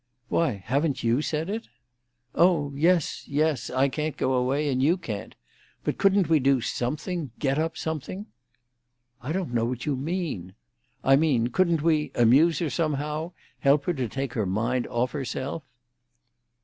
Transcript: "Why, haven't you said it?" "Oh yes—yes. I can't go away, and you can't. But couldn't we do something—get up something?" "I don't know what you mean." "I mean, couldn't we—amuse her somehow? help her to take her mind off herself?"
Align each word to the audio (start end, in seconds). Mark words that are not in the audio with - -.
"Why, 0.29 0.53
haven't 0.65 1.03
you 1.03 1.21
said 1.21 1.47
it?" 1.47 1.67
"Oh 2.33 2.71
yes—yes. 2.73 3.69
I 3.69 3.87
can't 3.87 4.17
go 4.17 4.33
away, 4.33 4.67
and 4.71 4.81
you 4.81 4.97
can't. 4.97 5.35
But 5.83 5.99
couldn't 5.99 6.27
we 6.27 6.39
do 6.39 6.59
something—get 6.59 7.59
up 7.59 7.77
something?" 7.77 8.25
"I 9.21 9.31
don't 9.31 9.53
know 9.53 9.65
what 9.65 9.85
you 9.85 9.95
mean." 9.95 10.53
"I 11.03 11.17
mean, 11.17 11.49
couldn't 11.49 11.83
we—amuse 11.83 12.57
her 12.57 12.69
somehow? 12.71 13.33
help 13.59 13.85
her 13.85 13.93
to 13.93 14.09
take 14.09 14.33
her 14.33 14.47
mind 14.47 14.87
off 14.87 15.11
herself?" 15.11 15.61